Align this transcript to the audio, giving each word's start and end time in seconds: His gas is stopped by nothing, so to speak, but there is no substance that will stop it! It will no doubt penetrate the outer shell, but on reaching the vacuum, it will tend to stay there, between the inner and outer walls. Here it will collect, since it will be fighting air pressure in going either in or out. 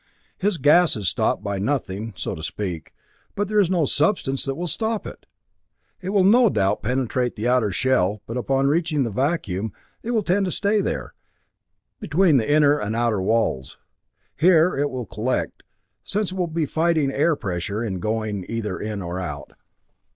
His 0.39 0.57
gas 0.57 0.95
is 0.95 1.07
stopped 1.07 1.43
by 1.43 1.59
nothing, 1.59 2.13
so 2.17 2.33
to 2.33 2.41
speak, 2.41 2.91
but 3.35 3.47
there 3.47 3.59
is 3.59 3.69
no 3.69 3.85
substance 3.85 4.43
that 4.45 4.55
will 4.55 4.65
stop 4.65 5.05
it! 5.05 5.27
It 6.01 6.09
will 6.09 6.23
no 6.23 6.49
doubt 6.49 6.81
penetrate 6.81 7.35
the 7.35 7.47
outer 7.47 7.69
shell, 7.71 8.23
but 8.25 8.35
on 8.49 8.67
reaching 8.67 9.03
the 9.03 9.11
vacuum, 9.11 9.73
it 10.01 10.09
will 10.09 10.23
tend 10.23 10.45
to 10.45 10.51
stay 10.51 10.81
there, 10.81 11.13
between 11.99 12.37
the 12.37 12.51
inner 12.51 12.79
and 12.79 12.95
outer 12.95 13.21
walls. 13.21 13.77
Here 14.35 14.75
it 14.75 14.89
will 14.89 15.05
collect, 15.05 15.61
since 16.03 16.31
it 16.31 16.35
will 16.35 16.47
be 16.47 16.65
fighting 16.65 17.11
air 17.11 17.35
pressure 17.35 17.83
in 17.83 17.99
going 17.99 18.43
either 18.49 18.79
in 18.79 19.03
or 19.03 19.19
out. 19.19 19.53